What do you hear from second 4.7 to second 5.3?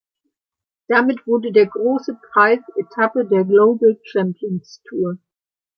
Tour.